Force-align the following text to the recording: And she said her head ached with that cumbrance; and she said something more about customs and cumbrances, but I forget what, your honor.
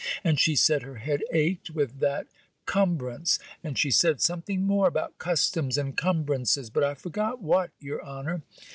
And 0.23 0.39
she 0.39 0.55
said 0.55 0.81
her 0.81 0.95
head 0.95 1.21
ached 1.31 1.69
with 1.69 1.99
that 1.99 2.25
cumbrance; 2.65 3.37
and 3.63 3.77
she 3.77 3.91
said 3.91 4.19
something 4.19 4.63
more 4.65 4.87
about 4.87 5.19
customs 5.19 5.77
and 5.77 5.95
cumbrances, 5.95 6.71
but 6.71 6.83
I 6.83 6.95
forget 6.95 7.37
what, 7.37 7.69
your 7.79 8.01
honor. 8.01 8.41